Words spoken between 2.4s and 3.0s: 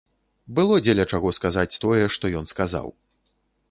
ён сказаў.